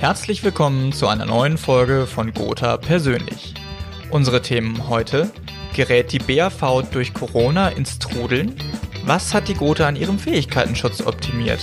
Herzlich 0.00 0.42
willkommen 0.42 0.92
zu 0.92 1.08
einer 1.08 1.26
neuen 1.26 1.58
Folge 1.58 2.06
von 2.06 2.32
Gotha 2.32 2.78
persönlich. 2.78 3.52
Unsere 4.10 4.40
Themen 4.40 4.88
heute: 4.88 5.30
Gerät 5.76 6.10
die 6.12 6.18
BAV 6.18 6.90
durch 6.90 7.12
Corona 7.12 7.68
ins 7.68 7.98
Trudeln? 7.98 8.54
Was 9.04 9.34
hat 9.34 9.48
die 9.48 9.54
Gotha 9.54 9.86
an 9.86 9.96
ihrem 9.96 10.18
Fähigkeitenschutz 10.18 11.02
optimiert? 11.02 11.60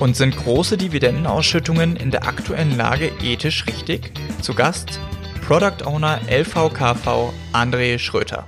Und 0.00 0.16
sind 0.16 0.36
große 0.36 0.76
Dividendenausschüttungen 0.76 1.96
in 1.96 2.10
der 2.10 2.28
aktuellen 2.28 2.76
Lage 2.76 3.10
ethisch 3.22 3.64
richtig? 3.66 4.12
Zu 4.42 4.52
Gast 4.52 5.00
Product 5.46 5.86
Owner 5.86 6.20
LVKV 6.28 7.32
André 7.54 7.98
Schröter. 7.98 8.46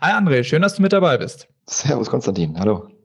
Hi 0.00 0.12
André, 0.12 0.44
schön, 0.44 0.62
dass 0.62 0.76
du 0.76 0.82
mit 0.82 0.94
dabei 0.94 1.18
bist. 1.18 1.46
Servus 1.66 2.08
Konstantin, 2.08 2.58
hallo. 2.58 2.95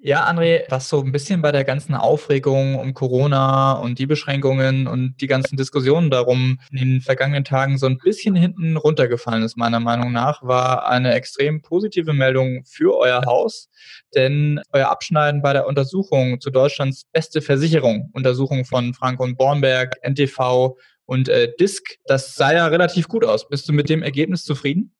Ja, 0.00 0.28
André, 0.28 0.62
was 0.68 0.88
so 0.88 1.02
ein 1.02 1.10
bisschen 1.10 1.42
bei 1.42 1.50
der 1.50 1.64
ganzen 1.64 1.96
Aufregung 1.96 2.76
um 2.76 2.94
Corona 2.94 3.72
und 3.72 3.98
die 3.98 4.06
Beschränkungen 4.06 4.86
und 4.86 5.16
die 5.20 5.26
ganzen 5.26 5.56
Diskussionen 5.56 6.08
darum 6.08 6.60
in 6.70 6.78
den 6.78 7.00
vergangenen 7.00 7.42
Tagen 7.42 7.78
so 7.78 7.86
ein 7.86 7.98
bisschen 7.98 8.36
hinten 8.36 8.76
runtergefallen 8.76 9.42
ist, 9.42 9.56
meiner 9.56 9.80
Meinung 9.80 10.12
nach, 10.12 10.44
war 10.44 10.88
eine 10.88 11.14
extrem 11.14 11.62
positive 11.62 12.12
Meldung 12.12 12.62
für 12.64 12.96
euer 12.96 13.24
Haus, 13.26 13.70
denn 14.14 14.60
euer 14.72 14.88
Abschneiden 14.88 15.42
bei 15.42 15.52
der 15.52 15.66
Untersuchung 15.66 16.40
zu 16.40 16.50
Deutschlands 16.50 17.02
beste 17.12 17.42
Versicherung, 17.42 18.10
Untersuchung 18.12 18.64
von 18.64 18.94
Frank 18.94 19.18
und 19.18 19.36
Bornberg, 19.36 19.96
NTV 20.02 20.76
und 21.06 21.28
äh, 21.28 21.52
DISC, 21.58 21.98
das 22.04 22.36
sah 22.36 22.52
ja 22.52 22.68
relativ 22.68 23.08
gut 23.08 23.24
aus. 23.24 23.48
Bist 23.48 23.68
du 23.68 23.72
mit 23.72 23.88
dem 23.88 24.04
Ergebnis 24.04 24.44
zufrieden? 24.44 24.94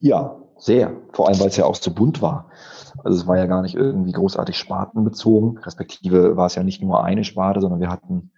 Ja, 0.00 0.36
sehr. 0.60 0.92
Vor 1.12 1.28
allem, 1.28 1.40
weil 1.40 1.48
es 1.48 1.56
ja 1.56 1.64
auch 1.64 1.78
zu 1.78 1.94
bunt 1.94 2.22
war. 2.22 2.50
Also 3.02 3.18
es 3.18 3.26
war 3.26 3.38
ja 3.38 3.46
gar 3.46 3.62
nicht 3.62 3.74
irgendwie 3.74 4.12
großartig 4.12 4.56
spartenbezogen. 4.56 5.58
Respektive 5.58 6.36
war 6.36 6.46
es 6.46 6.54
ja 6.54 6.62
nicht 6.62 6.82
nur 6.82 7.02
eine 7.02 7.24
Sparte, 7.24 7.60
sondern 7.60 7.80
wir 7.80 7.90
hatten 7.90 8.30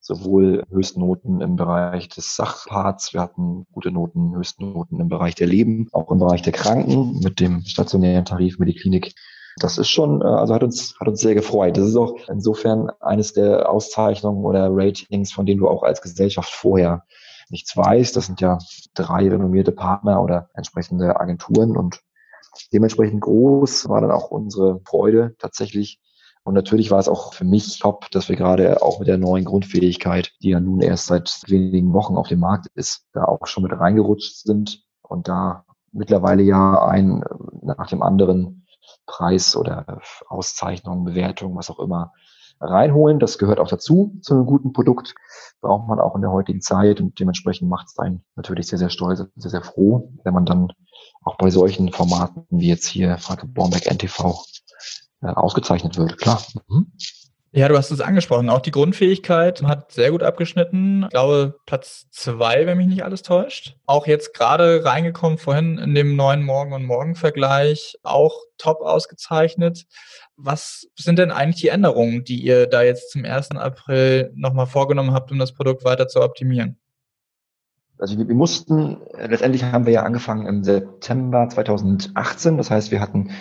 sowohl 0.00 0.64
Höchstnoten 0.70 1.40
im 1.40 1.56
Bereich 1.56 2.08
des 2.08 2.34
Sachparts, 2.34 3.12
wir 3.12 3.20
hatten 3.20 3.66
gute 3.72 3.90
Noten, 3.90 4.34
Höchstnoten 4.34 5.00
im 5.00 5.08
Bereich 5.08 5.34
der 5.34 5.46
Leben, 5.46 5.88
auch 5.92 6.10
im 6.10 6.18
Bereich 6.18 6.40
der 6.42 6.54
Kranken 6.54 7.20
mit 7.22 7.40
dem 7.40 7.62
stationären 7.64 8.24
Tarif 8.24 8.58
Mediklinik. 8.58 9.14
Das 9.58 9.76
ist 9.76 9.90
schon, 9.90 10.22
äh, 10.22 10.24
also 10.24 10.54
hat 10.54 10.62
uns, 10.62 10.94
hat 10.98 11.08
uns 11.08 11.20
sehr 11.20 11.34
gefreut. 11.34 11.76
Das 11.76 11.86
ist 11.86 11.96
auch 11.96 12.14
insofern 12.28 12.90
eines 13.00 13.32
der 13.34 13.70
Auszeichnungen 13.70 14.44
oder 14.44 14.68
Ratings, 14.70 15.32
von 15.32 15.46
denen 15.46 15.60
du 15.60 15.68
auch 15.68 15.82
als 15.82 16.00
Gesellschaft 16.00 16.50
vorher 16.50 17.04
nichts 17.50 17.76
weißt. 17.76 18.16
Das 18.16 18.26
sind 18.26 18.40
ja 18.40 18.58
drei 18.94 19.28
renommierte 19.28 19.72
Partner 19.72 20.22
oder 20.22 20.50
entsprechende 20.54 21.18
Agenturen 21.18 21.76
und 21.76 22.00
dementsprechend 22.72 23.20
groß 23.20 23.88
war 23.88 24.00
dann 24.00 24.10
auch 24.10 24.30
unsere 24.30 24.80
Freude 24.84 25.34
tatsächlich. 25.38 26.00
Und 26.44 26.54
natürlich 26.54 26.90
war 26.90 26.98
es 26.98 27.08
auch 27.08 27.34
für 27.34 27.44
mich 27.44 27.78
top, 27.78 28.10
dass 28.10 28.28
wir 28.28 28.36
gerade 28.36 28.80
auch 28.82 29.00
mit 29.00 29.08
der 29.08 29.18
neuen 29.18 29.44
Grundfähigkeit, 29.44 30.32
die 30.42 30.50
ja 30.50 30.60
nun 30.60 30.80
erst 30.80 31.06
seit 31.06 31.42
wenigen 31.46 31.92
Wochen 31.92 32.16
auf 32.16 32.28
dem 32.28 32.40
Markt 32.40 32.68
ist, 32.74 33.06
da 33.12 33.24
auch 33.24 33.46
schon 33.46 33.64
mit 33.64 33.72
reingerutscht 33.72 34.44
sind 34.44 34.82
und 35.02 35.28
da 35.28 35.64
mittlerweile 35.92 36.42
ja 36.42 36.86
ein 36.86 37.22
nach 37.62 37.88
dem 37.88 38.02
anderen 38.02 38.66
Preis 39.06 39.56
oder 39.56 40.00
Auszeichnung, 40.28 41.04
Bewertung, 41.04 41.56
was 41.56 41.70
auch 41.70 41.80
immer, 41.80 42.12
reinholen. 42.60 43.18
Das 43.18 43.38
gehört 43.38 43.60
auch 43.60 43.68
dazu, 43.68 44.16
zu 44.22 44.34
einem 44.34 44.46
guten 44.46 44.72
Produkt. 44.72 45.14
Braucht 45.60 45.88
man 45.88 46.00
auch 46.00 46.14
in 46.14 46.22
der 46.22 46.32
heutigen 46.32 46.60
Zeit 46.60 47.00
und 47.00 47.18
dementsprechend 47.18 47.68
macht 47.68 47.88
es 47.88 47.98
einen 47.98 48.22
natürlich 48.36 48.66
sehr, 48.66 48.78
sehr 48.78 48.90
stolz 48.90 49.24
sehr, 49.36 49.50
sehr 49.50 49.62
froh, 49.62 50.12
wenn 50.24 50.34
man 50.34 50.46
dann 50.46 50.72
auch 51.22 51.36
bei 51.36 51.50
solchen 51.50 51.92
Formaten 51.92 52.46
wie 52.50 52.68
jetzt 52.68 52.86
hier 52.86 53.18
Frage 53.18 53.46
Bornberg 53.46 53.86
NTV 53.86 54.44
äh, 55.22 55.26
ausgezeichnet 55.26 55.96
wird. 55.98 56.18
Klar. 56.18 56.40
Mhm. 56.68 56.92
Ja, 57.58 57.66
du 57.66 57.76
hast 57.76 57.90
es 57.90 58.00
angesprochen. 58.00 58.50
Auch 58.50 58.60
die 58.60 58.70
Grundfähigkeit 58.70 59.64
hat 59.64 59.90
sehr 59.90 60.12
gut 60.12 60.22
abgeschnitten. 60.22 61.02
Ich 61.02 61.08
glaube, 61.08 61.56
Platz 61.66 62.06
zwei, 62.12 62.66
wenn 62.66 62.78
mich 62.78 62.86
nicht 62.86 63.02
alles 63.02 63.22
täuscht. 63.22 63.74
Auch 63.84 64.06
jetzt 64.06 64.32
gerade 64.32 64.84
reingekommen 64.84 65.38
vorhin 65.38 65.76
in 65.76 65.92
dem 65.92 66.14
neuen 66.14 66.44
Morgen- 66.44 66.72
und 66.72 66.84
Morgen-Vergleich. 66.84 67.98
Auch 68.04 68.42
top 68.58 68.80
ausgezeichnet. 68.80 69.86
Was 70.36 70.86
sind 70.94 71.18
denn 71.18 71.32
eigentlich 71.32 71.60
die 71.60 71.66
Änderungen, 71.70 72.22
die 72.22 72.40
ihr 72.40 72.68
da 72.68 72.82
jetzt 72.82 73.10
zum 73.10 73.24
1. 73.24 73.56
April 73.56 74.30
nochmal 74.36 74.66
vorgenommen 74.66 75.12
habt, 75.12 75.32
um 75.32 75.40
das 75.40 75.52
Produkt 75.52 75.84
weiter 75.84 76.06
zu 76.06 76.22
optimieren? 76.22 76.78
Also 77.98 78.16
wir, 78.18 78.28
wir 78.28 78.36
mussten, 78.36 78.98
letztendlich 79.18 79.64
haben 79.64 79.84
wir 79.84 79.92
ja 79.94 80.04
angefangen 80.04 80.46
im 80.46 80.62
September 80.62 81.48
2018. 81.48 82.56
Das 82.56 82.70
heißt, 82.70 82.92
wir 82.92 83.00
hatten 83.00 83.32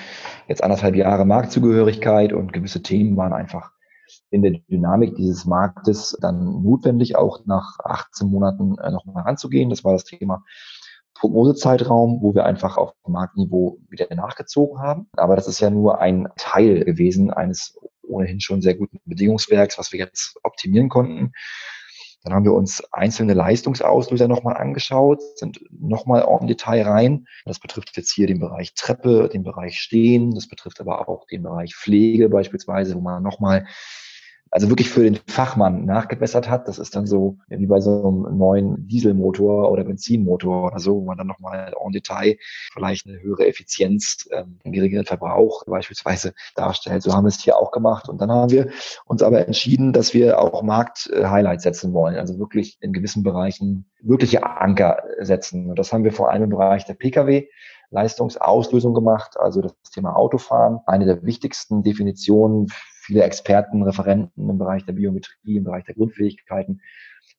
jetzt 0.47 0.63
anderthalb 0.63 0.95
Jahre 0.95 1.23
Marktzugehörigkeit 1.23 2.33
und 2.33 2.51
gewisse 2.51 2.81
Themen 2.81 3.15
waren 3.15 3.33
einfach 3.33 3.76
in 4.29 4.41
der 4.41 4.51
Dynamik 4.69 5.15
dieses 5.15 5.45
Marktes 5.45 6.17
dann 6.21 6.61
notwendig, 6.63 7.15
auch 7.15 7.45
nach 7.45 7.77
18 7.83 8.29
Monaten 8.29 8.77
äh, 8.77 8.91
nochmal 8.91 9.23
ranzugehen. 9.23 9.69
Das 9.69 9.83
war 9.83 9.93
das 9.93 10.03
Thema 10.03 10.43
Prognosezeitraum, 11.15 12.21
wo 12.21 12.35
wir 12.35 12.45
einfach 12.45 12.77
auf 12.77 12.93
Marktniveau 13.07 13.79
wieder 13.89 14.13
nachgezogen 14.13 14.79
haben. 14.79 15.07
Aber 15.15 15.35
das 15.35 15.47
ist 15.47 15.59
ja 15.59 15.69
nur 15.69 15.99
ein 15.99 16.27
Teil 16.37 16.83
gewesen 16.85 17.31
eines 17.31 17.77
ohnehin 18.03 18.39
schon 18.39 18.61
sehr 18.61 18.75
guten 18.75 18.99
Bedingungswerks, 19.05 19.77
was 19.77 19.91
wir 19.91 19.99
jetzt 19.99 20.37
optimieren 20.43 20.89
konnten. 20.89 21.33
Dann 22.23 22.33
haben 22.33 22.45
wir 22.45 22.53
uns 22.53 22.83
einzelne 22.91 23.33
Leistungsauslöser 23.33 24.27
nochmal 24.27 24.57
angeschaut, 24.57 25.21
sind 25.35 25.61
nochmal 25.71 26.27
im 26.41 26.47
Detail 26.47 26.81
rein. 26.83 27.25
Das 27.45 27.59
betrifft 27.59 27.95
jetzt 27.95 28.11
hier 28.11 28.27
den 28.27 28.39
Bereich 28.39 28.73
Treppe, 28.73 29.29
den 29.31 29.43
Bereich 29.43 29.79
Stehen, 29.79 30.33
das 30.33 30.47
betrifft 30.47 30.81
aber 30.81 31.07
auch 31.07 31.25
den 31.27 31.43
Bereich 31.43 31.75
Pflege 31.75 32.27
beispielsweise, 32.27 32.95
wo 32.95 33.01
man 33.01 33.23
nochmal 33.23 33.65
also 34.51 34.69
wirklich 34.69 34.89
für 34.89 35.03
den 35.03 35.19
Fachmann 35.27 35.85
nachgebessert 35.85 36.49
hat. 36.49 36.67
Das 36.67 36.79
ist 36.79 36.95
dann 36.95 37.07
so 37.07 37.37
wie 37.47 37.65
bei 37.65 37.79
so 37.79 38.07
einem 38.07 38.37
neuen 38.37 38.87
Dieselmotor 38.87 39.71
oder 39.71 39.83
Benzinmotor 39.83 40.67
oder 40.67 40.79
so, 40.79 40.95
wo 40.95 41.05
man 41.05 41.17
dann 41.17 41.27
nochmal 41.27 41.73
en 41.83 41.91
Detail 41.91 42.37
vielleicht 42.73 43.07
eine 43.07 43.21
höhere 43.21 43.47
Effizienz, 43.47 44.27
ähm, 44.31 44.59
einen 44.63 44.73
geringeren 44.73 45.05
Verbrauch 45.05 45.63
beispielsweise 45.65 46.33
darstellt. 46.55 47.03
So 47.03 47.13
haben 47.13 47.25
wir 47.25 47.29
es 47.29 47.39
hier 47.39 47.57
auch 47.57 47.71
gemacht. 47.71 48.09
Und 48.09 48.21
dann 48.21 48.31
haben 48.31 48.51
wir 48.51 48.69
uns 49.05 49.23
aber 49.23 49.45
entschieden, 49.45 49.93
dass 49.93 50.13
wir 50.13 50.39
auch 50.39 50.61
Markt-Highlights 50.63 51.63
setzen 51.63 51.93
wollen. 51.93 52.15
Also 52.15 52.39
wirklich 52.39 52.77
in 52.81 52.93
gewissen 52.93 53.23
Bereichen 53.23 53.89
wirkliche 54.01 54.45
Anker 54.45 55.03
setzen. 55.19 55.69
Und 55.69 55.79
das 55.79 55.91
haben 55.91 56.03
wir 56.03 56.11
vor 56.11 56.31
allem 56.31 56.43
im 56.43 56.49
Bereich 56.49 56.85
der 56.85 56.93
Pkw 56.93 57.47
Leistungsauslösung 57.89 58.93
gemacht, 58.93 59.37
also 59.39 59.61
das 59.61 59.73
Thema 59.93 60.15
Autofahren. 60.15 60.79
Eine 60.85 61.05
der 61.05 61.23
wichtigsten 61.23 61.83
Definitionen 61.83 62.67
viele 63.07 63.23
Experten, 63.23 63.81
Referenten 63.83 64.49
im 64.49 64.57
Bereich 64.57 64.85
der 64.85 64.93
Biometrie, 64.93 65.57
im 65.57 65.63
Bereich 65.63 65.85
der 65.85 65.95
Grundfähigkeiten 65.95 66.81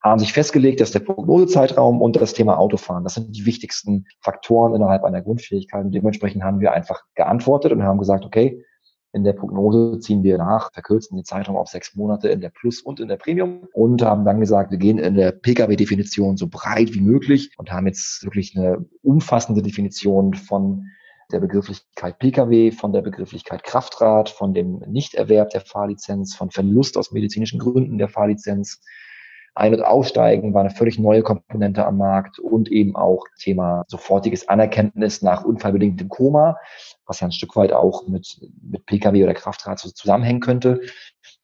haben 0.02 0.20
sich 0.20 0.32
festgelegt, 0.32 0.80
dass 0.80 0.92
der 0.92 1.00
Prognosezeitraum 1.00 2.00
und 2.00 2.16
das 2.16 2.32
Thema 2.32 2.58
Autofahren, 2.58 3.04
das 3.04 3.14
sind 3.14 3.36
die 3.36 3.46
wichtigsten 3.46 4.06
Faktoren 4.20 4.74
innerhalb 4.74 5.04
einer 5.04 5.22
Grundfähigkeit. 5.22 5.84
Und 5.84 5.92
dementsprechend 5.92 6.44
haben 6.44 6.60
wir 6.60 6.72
einfach 6.72 7.02
geantwortet 7.14 7.72
und 7.72 7.82
haben 7.82 7.98
gesagt, 7.98 8.24
okay, 8.24 8.64
in 9.12 9.24
der 9.24 9.32
Prognose 9.32 9.98
ziehen 9.98 10.22
wir 10.22 10.38
nach, 10.38 10.72
verkürzen 10.72 11.16
den 11.16 11.24
Zeitraum 11.24 11.56
auf 11.56 11.68
sechs 11.68 11.96
Monate 11.96 12.28
in 12.28 12.40
der 12.40 12.50
Plus 12.50 12.80
und 12.80 13.00
in 13.00 13.08
der 13.08 13.16
Premium 13.16 13.66
und 13.72 14.02
haben 14.02 14.24
dann 14.24 14.38
gesagt, 14.38 14.70
wir 14.70 14.78
gehen 14.78 14.98
in 14.98 15.14
der 15.14 15.32
Pkw-Definition 15.32 16.36
so 16.36 16.46
breit 16.46 16.94
wie 16.94 17.00
möglich 17.00 17.50
und 17.56 17.72
haben 17.72 17.86
jetzt 17.86 18.22
wirklich 18.22 18.56
eine 18.56 18.84
umfassende 19.02 19.62
Definition 19.62 20.34
von 20.34 20.84
der 21.30 21.40
Begrifflichkeit 21.40 22.18
Pkw, 22.18 22.70
von 22.72 22.92
der 22.92 23.02
Begrifflichkeit 23.02 23.62
Kraftrad, 23.62 24.30
von 24.30 24.54
dem 24.54 24.78
Nichterwerb 24.86 25.50
der 25.50 25.60
Fahrlizenz, 25.60 26.34
von 26.34 26.50
Verlust 26.50 26.96
aus 26.96 27.12
medizinischen 27.12 27.58
Gründen 27.58 27.98
der 27.98 28.08
Fahrlizenz. 28.08 28.80
Ein- 29.54 29.74
und 29.74 29.82
Aussteigen 29.82 30.54
war 30.54 30.60
eine 30.60 30.70
völlig 30.70 30.98
neue 30.98 31.22
Komponente 31.22 31.84
am 31.84 31.98
Markt 31.98 32.38
und 32.38 32.70
eben 32.70 32.96
auch 32.96 33.24
Thema 33.38 33.84
sofortiges 33.88 34.48
Anerkenntnis 34.48 35.20
nach 35.20 35.44
unfallbedingtem 35.44 36.08
Koma, 36.08 36.56
was 37.06 37.20
ja 37.20 37.26
ein 37.26 37.32
Stück 37.32 37.56
weit 37.56 37.72
auch 37.72 38.06
mit, 38.06 38.40
mit 38.62 38.86
Pkw 38.86 39.24
oder 39.24 39.34
Kraftrad 39.34 39.80
zusammenhängen 39.80 40.40
könnte. 40.40 40.80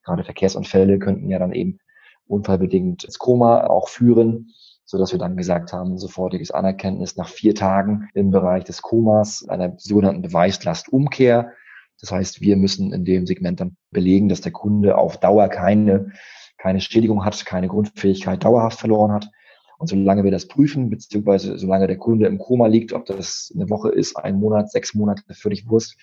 Gerade 0.04 0.24
Verkehrsunfälle 0.24 0.98
könnten 0.98 1.28
ja 1.28 1.38
dann 1.38 1.52
eben 1.52 1.80
unfallbedingt 2.26 3.04
ins 3.04 3.18
Koma 3.18 3.66
auch 3.66 3.88
führen 3.88 4.54
so 4.84 4.98
dass 4.98 5.12
wir 5.12 5.18
dann 5.18 5.36
gesagt 5.36 5.72
haben, 5.72 5.98
sofortiges 5.98 6.50
Anerkenntnis 6.50 7.16
nach 7.16 7.28
vier 7.28 7.54
Tagen 7.54 8.08
im 8.14 8.30
Bereich 8.30 8.64
des 8.64 8.82
Komas, 8.82 9.48
einer 9.48 9.74
sogenannten 9.78 10.22
Beweislastumkehr. 10.22 11.52
Das 12.00 12.10
heißt, 12.10 12.40
wir 12.40 12.56
müssen 12.56 12.92
in 12.92 13.04
dem 13.04 13.26
Segment 13.26 13.60
dann 13.60 13.76
belegen, 13.90 14.28
dass 14.28 14.40
der 14.40 14.52
Kunde 14.52 14.98
auf 14.98 15.18
Dauer 15.18 15.48
keine, 15.48 16.12
keine 16.58 16.80
Schädigung 16.80 17.24
hat, 17.24 17.46
keine 17.46 17.68
Grundfähigkeit 17.68 18.44
dauerhaft 18.44 18.78
verloren 18.78 19.12
hat. 19.12 19.30
Und 19.78 19.88
solange 19.88 20.24
wir 20.24 20.30
das 20.30 20.46
prüfen, 20.46 20.90
beziehungsweise 20.90 21.58
solange 21.58 21.86
der 21.86 21.98
Kunde 21.98 22.26
im 22.26 22.38
Koma 22.38 22.66
liegt, 22.66 22.92
ob 22.92 23.06
das 23.06 23.52
eine 23.54 23.68
Woche 23.70 23.90
ist, 23.90 24.16
ein 24.16 24.38
Monat, 24.38 24.70
sechs 24.70 24.94
Monate, 24.94 25.22
völlig 25.34 25.68
Wurst, 25.68 25.96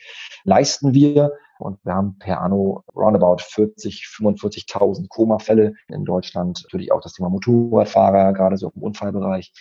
leisten 0.43 0.93
wir. 0.93 1.31
Und 1.59 1.77
wir 1.85 1.93
haben 1.93 2.17
per 2.17 2.41
anno 2.41 2.83
roundabout 2.95 3.37
40, 3.39 4.05
45.000 4.05 5.07
Koma-Fälle 5.07 5.73
in 5.87 6.05
Deutschland. 6.05 6.61
Natürlich 6.63 6.91
auch 6.91 7.01
das 7.01 7.13
Thema 7.13 7.29
Motorradfahrer, 7.29 8.33
gerade 8.33 8.57
so 8.57 8.71
im 8.75 8.81
Unfallbereich 8.81 9.53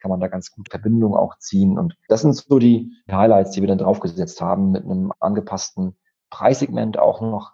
kann 0.00 0.10
man 0.10 0.20
da 0.20 0.28
ganz 0.28 0.50
gut 0.50 0.68
Verbindungen 0.70 1.18
auch 1.18 1.38
ziehen. 1.38 1.78
Und 1.78 1.96
das 2.08 2.22
sind 2.22 2.34
so 2.34 2.58
die 2.58 2.92
Highlights, 3.10 3.50
die 3.50 3.60
wir 3.60 3.68
dann 3.68 3.78
draufgesetzt 3.78 4.40
haben 4.40 4.70
mit 4.70 4.84
einem 4.84 5.12
angepassten 5.20 5.96
Preissegment 6.30 6.98
auch 6.98 7.20
noch 7.20 7.52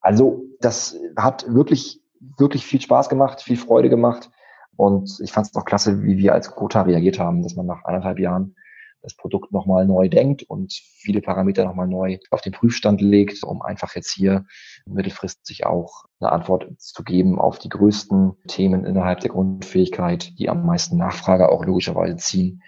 Also 0.00 0.42
das 0.60 0.96
hat 1.16 1.46
wirklich, 1.52 2.00
wirklich 2.36 2.66
viel 2.66 2.80
Spaß 2.80 3.08
gemacht, 3.08 3.42
viel 3.42 3.56
Freude 3.56 3.88
gemacht. 3.88 4.30
Und 4.78 5.18
ich 5.24 5.32
fand 5.32 5.48
es 5.48 5.56
auch 5.56 5.64
klasse, 5.64 6.04
wie 6.04 6.18
wir 6.18 6.32
als 6.34 6.52
Kota 6.52 6.82
reagiert 6.82 7.18
haben, 7.18 7.42
dass 7.42 7.56
man 7.56 7.66
nach 7.66 7.84
eineinhalb 7.84 8.20
Jahren 8.20 8.54
das 9.02 9.16
Produkt 9.16 9.50
nochmal 9.50 9.86
neu 9.86 10.08
denkt 10.08 10.44
und 10.44 10.72
viele 10.72 11.20
Parameter 11.20 11.64
nochmal 11.64 11.88
neu 11.88 12.18
auf 12.30 12.42
den 12.42 12.52
Prüfstand 12.52 13.00
legt, 13.00 13.42
um 13.42 13.60
einfach 13.60 13.96
jetzt 13.96 14.12
hier 14.12 14.46
mittelfristig 14.86 15.66
auch 15.66 16.04
eine 16.20 16.30
Antwort 16.30 16.68
zu 16.78 17.02
geben 17.02 17.40
auf 17.40 17.58
die 17.58 17.70
größten 17.70 18.36
Themen 18.46 18.84
innerhalb 18.84 19.18
der 19.18 19.30
Grundfähigkeit, 19.30 20.38
die 20.38 20.48
am 20.48 20.64
meisten 20.64 20.96
Nachfrage 20.96 21.48
auch 21.48 21.64
logischerweise 21.64 22.14
ziehen. 22.14 22.62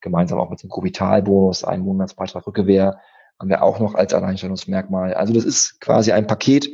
Gemeinsam 0.00 0.38
auch 0.38 0.50
mit 0.50 0.62
dem 0.62 0.70
Provitalbonus, 0.70 1.64
einem 1.64 1.82
Monatsbeitrag 1.82 2.46
Rückgewehr, 2.46 3.00
haben 3.40 3.48
wir 3.48 3.64
auch 3.64 3.80
noch 3.80 3.96
als 3.96 4.14
Alleinstellungsmerkmal. 4.14 5.12
Also 5.14 5.32
das 5.32 5.44
ist 5.44 5.80
quasi 5.80 6.12
ein 6.12 6.28
Paket 6.28 6.70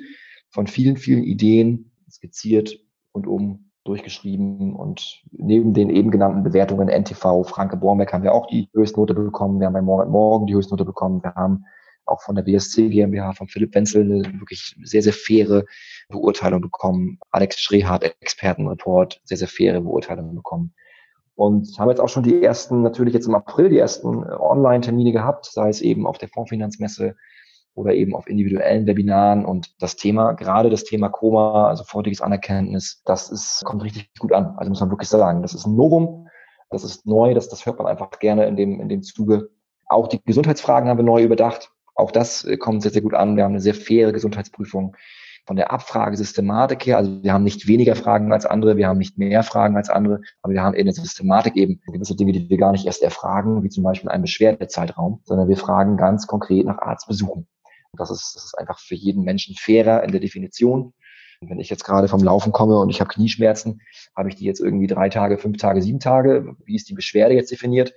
von 0.51 0.67
vielen, 0.67 0.99
vielen 0.99 1.25
Ideen 1.25 1.91
skizziert 2.11 2.79
und 3.13 3.27
um 3.27 3.71
durchgeschrieben 3.85 4.75
und 4.75 5.23
neben 5.31 5.75
den 5.75 5.91
eben 5.91 6.11
genannten 6.11 6.43
Bewertungen 6.43 6.89
NTV, 6.89 7.45
Franke 7.45 7.77
Bornbeck 7.77 8.13
haben 8.13 8.23
wir 8.23 8.33
auch 8.33 8.47
die 8.47 8.69
Höchstnote 8.73 9.15
bekommen, 9.15 9.61
wir 9.61 9.67
haben 9.67 9.75
bei 9.75 9.83
Morgen, 9.83 10.11
Morgen 10.11 10.47
die 10.47 10.55
Höchstnote 10.55 10.85
bekommen, 10.85 11.23
wir 11.23 11.35
haben 11.35 11.65
auch 12.07 12.23
von 12.23 12.35
der 12.35 12.43
BSC 12.43 12.89
GmbH, 12.89 13.33
von 13.33 13.49
Philipp 13.49 13.75
Wenzel 13.75 14.03
eine 14.03 14.41
wirklich 14.41 14.77
sehr, 14.83 15.03
sehr 15.03 15.13
faire 15.13 15.65
Beurteilung 16.09 16.61
bekommen. 16.61 17.19
Alex 17.31 17.61
Schrehardt, 17.61 18.05
Expertenreport, 18.21 19.21
sehr, 19.25 19.39
sehr 19.39 19.49
faire 19.49 19.81
Beurteilung 19.81 20.35
bekommen. 20.35 20.75
Und 21.35 21.79
haben 21.79 21.89
jetzt 21.89 22.01
auch 22.01 22.09
schon 22.09 22.23
die 22.23 22.43
ersten, 22.43 22.83
natürlich 22.83 23.15
jetzt 23.15 23.27
im 23.27 23.35
April, 23.35 23.69
die 23.69 23.79
ersten 23.79 24.25
Online-Termine 24.25 25.13
gehabt, 25.13 25.47
sei 25.47 25.69
es 25.69 25.81
eben 25.81 26.07
auf 26.07 26.19
der 26.19 26.29
Fondsfinanzmesse 26.29 27.17
oder 27.75 27.95
eben 27.95 28.15
auf 28.15 28.29
individuellen 28.29 28.87
Webinaren. 28.87 29.45
Und 29.45 29.75
das 29.81 29.97
Thema, 29.97 30.33
gerade 30.33 30.71
das 30.71 30.85
Thema 30.85 31.09
Koma, 31.09 31.69
also 31.69 31.83
sofortiges 31.83 32.21
Anerkenntnis, 32.21 33.03
das 33.05 33.31
ist, 33.31 33.63
kommt 33.65 33.83
richtig 33.83 34.11
gut 34.19 34.33
an. 34.33 34.55
Also 34.57 34.71
muss 34.71 34.81
man 34.81 34.91
wirklich 34.91 35.09
sagen, 35.09 35.43
das 35.43 35.55
ist 35.55 35.67
ein 35.67 35.77
Novum, 35.77 36.29
das 36.71 36.85
ist 36.85 37.07
neu, 37.07 37.35
das, 37.35 37.49
das 37.49 37.67
hört 37.67 37.79
man 37.79 37.87
einfach 37.87 38.11
gerne 38.19 38.47
in 38.47 38.57
dem, 38.57 38.81
in 38.81 38.89
dem 38.89 39.03
Zuge. 39.03 39.51
Auch 39.87 40.09
die 40.09 40.23
Gesundheitsfragen 40.25 40.89
haben 40.89 40.99
wir 40.99 41.05
neu 41.05 41.23
überdacht. 41.23 41.71
Auch 41.95 42.11
das 42.11 42.45
äh, 42.45 42.57
kommt 42.57 42.83
sehr, 42.83 42.91
sehr 42.91 43.03
gut 43.03 43.15
an. 43.15 43.37
Wir 43.37 43.45
haben 43.45 43.53
eine 43.53 43.61
sehr 43.61 43.75
faire 43.75 44.13
Gesundheitsprüfung 44.13 44.97
von 45.47 45.57
der 45.57 45.73
Abfragesystematik 45.73 46.87
her. 46.87 46.97
Also 46.97 47.23
wir 47.23 47.33
haben 47.33 47.45
nicht 47.45 47.67
weniger 47.67 47.97
Fragen 47.97 48.33
als 48.33 48.47
andere, 48.47 48.77
wir 48.77 48.89
haben 48.89 48.99
nicht 48.99 49.19
mehr 49.19 49.43
Fragen 49.43 49.77
als 49.77 49.91
andere, 49.91 50.21
aber 50.43 50.55
wir 50.55 50.63
haben 50.63 50.75
in 50.75 50.87
der 50.87 50.95
Systematik 50.95 51.57
eben 51.57 51.81
gewisse 51.87 52.17
Dinge, 52.17 52.33
die 52.33 52.49
wir 52.49 52.57
gar 52.57 52.73
nicht 52.73 52.87
erst 52.87 53.03
erfragen, 53.03 53.63
wie 53.63 53.69
zum 53.69 53.85
Beispiel 53.85 54.11
einen 54.11 54.23
Beschwerdezeitraum, 54.23 55.21
sondern 55.25 55.49
wir 55.49 55.57
fragen 55.57 55.97
ganz 55.97 56.27
konkret 56.27 56.67
nach 56.67 56.79
Arztbesuchen. 56.79 57.47
Das 57.97 58.11
ist, 58.11 58.33
das 58.35 58.45
ist 58.45 58.59
einfach 58.59 58.79
für 58.79 58.95
jeden 58.95 59.25
Menschen 59.25 59.55
fairer 59.57 60.03
in 60.03 60.13
der 60.13 60.21
Definition. 60.21 60.93
Und 61.41 61.51
wenn 61.51 61.61
ich 61.61 61.71
jetzt 61.71 61.85
gerade 61.85 62.09
vom 62.09 62.23
Laufen 62.23 62.53
komme 62.53 62.79
und 62.79 62.91
ich 62.91 63.01
habe 63.01 63.09
Knieschmerzen, 63.13 63.81
habe 64.17 64.29
ich 64.29 64.37
die 64.37 64.45
jetzt 64.45 64.61
irgendwie 64.61 64.87
drei 64.87 65.09
Tage, 65.09 65.39
fünf 65.39 65.59
Tage, 65.59 65.83
sieben 65.83 66.01
Tage? 66.01 66.57
Wie 66.65 66.77
ist 66.77 66.89
die 66.89 66.95
Beschwerde 66.95 67.35
jetzt 67.35 67.51
definiert? 67.51 67.95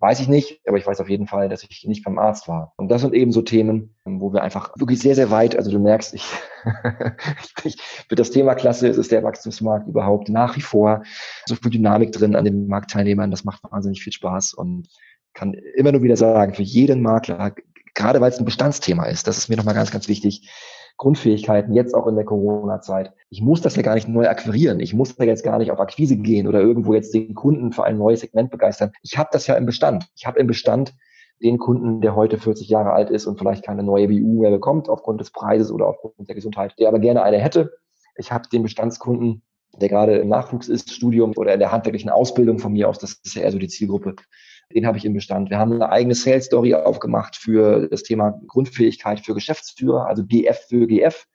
Weiß 0.00 0.20
ich 0.20 0.28
nicht, 0.28 0.60
aber 0.66 0.76
ich 0.76 0.86
weiß 0.86 1.00
auf 1.00 1.08
jeden 1.08 1.28
Fall, 1.28 1.48
dass 1.48 1.62
ich 1.62 1.84
nicht 1.86 2.04
beim 2.04 2.18
Arzt 2.18 2.48
war. 2.48 2.74
Und 2.76 2.88
das 2.90 3.00
sind 3.00 3.14
eben 3.14 3.30
so 3.30 3.42
Themen, 3.42 3.96
wo 4.04 4.32
wir 4.32 4.42
einfach 4.42 4.72
wirklich 4.76 4.98
sehr, 4.98 5.14
sehr 5.14 5.30
weit, 5.30 5.56
also 5.56 5.70
du 5.70 5.78
merkst, 5.78 6.14
ich, 6.14 6.28
ich 7.64 7.80
für 8.08 8.16
das 8.16 8.30
Thema 8.30 8.54
klasse, 8.54 8.88
es 8.88 8.98
ist 8.98 9.12
der 9.12 9.22
Wachstumsmarkt 9.22 9.88
überhaupt 9.88 10.28
nach 10.28 10.56
wie 10.56 10.62
vor 10.62 11.04
so 11.46 11.54
viel 11.54 11.70
Dynamik 11.70 12.10
drin 12.10 12.34
an 12.34 12.44
den 12.44 12.66
Marktteilnehmern, 12.66 13.30
das 13.30 13.44
macht 13.44 13.62
wahnsinnig 13.70 14.02
viel 14.02 14.12
Spaß 14.12 14.54
und 14.54 14.88
kann 15.32 15.54
immer 15.76 15.92
nur 15.92 16.02
wieder 16.02 16.16
sagen, 16.16 16.54
für 16.54 16.62
jeden 16.62 17.00
Makler 17.00 17.54
gerade 17.94 18.20
weil 18.20 18.30
es 18.30 18.38
ein 18.38 18.44
Bestandsthema 18.44 19.04
ist, 19.04 19.26
das 19.26 19.38
ist 19.38 19.48
mir 19.48 19.56
nochmal 19.56 19.74
ganz, 19.74 19.90
ganz 19.90 20.08
wichtig, 20.08 20.48
Grundfähigkeiten, 20.96 21.74
jetzt 21.74 21.94
auch 21.94 22.06
in 22.06 22.14
der 22.14 22.24
Corona-Zeit. 22.24 23.12
Ich 23.28 23.42
muss 23.42 23.60
das 23.60 23.74
ja 23.74 23.82
gar 23.82 23.94
nicht 23.94 24.08
neu 24.08 24.28
akquirieren. 24.28 24.78
Ich 24.78 24.94
muss 24.94 25.16
da 25.16 25.24
jetzt 25.24 25.42
gar 25.42 25.58
nicht 25.58 25.72
auf 25.72 25.80
Akquise 25.80 26.16
gehen 26.16 26.46
oder 26.46 26.60
irgendwo 26.60 26.94
jetzt 26.94 27.12
den 27.12 27.34
Kunden 27.34 27.72
für 27.72 27.84
ein 27.84 27.98
neues 27.98 28.20
Segment 28.20 28.50
begeistern. 28.50 28.92
Ich 29.02 29.18
habe 29.18 29.30
das 29.32 29.46
ja 29.46 29.56
im 29.56 29.66
Bestand. 29.66 30.06
Ich 30.14 30.26
habe 30.26 30.38
im 30.38 30.46
Bestand 30.46 30.94
den 31.42 31.58
Kunden, 31.58 32.00
der 32.00 32.14
heute 32.14 32.38
40 32.38 32.68
Jahre 32.68 32.92
alt 32.92 33.10
ist 33.10 33.26
und 33.26 33.38
vielleicht 33.38 33.64
keine 33.64 33.82
neue 33.82 34.08
BU 34.08 34.40
mehr 34.40 34.52
bekommt 34.52 34.88
aufgrund 34.88 35.20
des 35.20 35.32
Preises 35.32 35.72
oder 35.72 35.88
aufgrund 35.88 36.28
der 36.28 36.36
Gesundheit, 36.36 36.74
der 36.78 36.88
aber 36.88 37.00
gerne 37.00 37.22
eine 37.22 37.38
hätte. 37.38 37.72
Ich 38.16 38.30
habe 38.30 38.48
den 38.48 38.62
Bestandskunden, 38.62 39.42
der 39.80 39.88
gerade 39.88 40.16
im 40.18 40.28
Nachwuchs 40.28 40.68
ist, 40.68 40.92
Studium 40.92 41.32
oder 41.36 41.52
in 41.52 41.58
der 41.58 41.72
handwerklichen 41.72 42.10
Ausbildung 42.10 42.60
von 42.60 42.72
mir 42.72 42.88
aus, 42.88 43.00
das 43.00 43.20
ist 43.24 43.34
ja 43.34 43.42
eher 43.42 43.50
so 43.50 43.58
die 43.58 43.68
Zielgruppe, 43.68 44.14
den 44.72 44.86
habe 44.86 44.98
ich 44.98 45.04
im 45.04 45.14
Bestand. 45.14 45.50
Wir 45.50 45.58
haben 45.58 45.72
eine 45.72 45.90
eigene 45.90 46.14
Sales 46.14 46.46
Story 46.46 46.74
aufgemacht 46.74 47.36
für 47.36 47.88
das 47.88 48.02
Thema 48.02 48.40
Grundfähigkeit 48.46 49.20
für 49.20 49.34
Geschäftsführer, 49.34 50.06
also 50.06 50.24
GF 50.24 50.58
für 50.68 50.86
GF. 50.86 51.26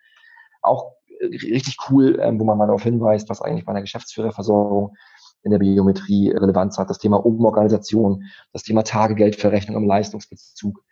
Auch 0.62 0.94
äh, 1.20 1.26
richtig 1.26 1.78
cool, 1.90 2.20
ähm, 2.22 2.40
wo 2.40 2.44
man 2.44 2.58
mal 2.58 2.68
darauf 2.68 2.84
hinweist, 2.84 3.30
was 3.30 3.42
eigentlich 3.42 3.66
bei 3.66 3.72
einer 3.72 3.82
Geschäftsführerversorgung 3.82 4.96
in 5.44 5.52
der 5.52 5.60
Biometrie 5.60 6.32
Relevanz 6.32 6.78
hat. 6.78 6.90
Das 6.90 7.00
Thema 7.00 7.18
Umorganisation, 7.26 8.24
das 8.52 8.64
Thema 8.64 8.84
Tagegeldverrechnung 8.84 9.78
im 9.78 9.88
Leistungsbezug. 9.88 10.84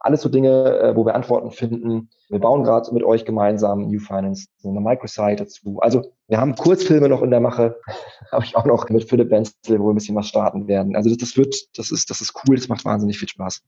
Alles 0.00 0.22
so 0.22 0.28
Dinge, 0.28 0.78
äh, 0.80 0.96
wo 0.96 1.04
wir 1.04 1.14
Antworten 1.14 1.50
finden. 1.50 2.10
Wir 2.28 2.38
bauen 2.38 2.64
gerade 2.64 2.92
mit 2.92 3.02
euch 3.02 3.24
gemeinsam 3.24 3.82
New 3.82 4.00
Finance, 4.00 4.46
eine 4.64 4.80
Microsite 4.80 5.36
dazu. 5.36 5.78
Also 5.80 6.12
wir 6.28 6.40
haben 6.40 6.54
Kurzfilme 6.54 7.08
noch 7.08 7.22
in 7.22 7.30
der 7.30 7.40
Mache, 7.40 7.78
habe 8.32 8.44
ich 8.44 8.56
auch 8.56 8.64
noch 8.64 8.88
mit 8.88 9.08
Philipp 9.08 9.30
Wenzel, 9.30 9.78
wo 9.78 9.86
wir 9.86 9.92
ein 9.92 9.96
bisschen 9.96 10.16
was 10.16 10.28
starten 10.28 10.66
werden. 10.68 10.96
Also 10.96 11.10
das, 11.10 11.18
das 11.18 11.36
wird, 11.36 11.54
das 11.76 11.90
ist, 11.90 12.10
das 12.10 12.20
ist 12.20 12.34
cool, 12.44 12.56
das 12.56 12.68
macht 12.68 12.84
wahnsinnig 12.84 13.18
viel 13.18 13.28
Spaß. 13.28 13.62